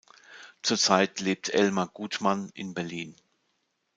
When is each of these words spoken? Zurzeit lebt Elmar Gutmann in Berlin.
Zurzeit 0.63 1.19
lebt 1.19 1.49
Elmar 1.49 1.85
Gutmann 1.89 2.49
in 2.55 2.73
Berlin. 2.73 3.15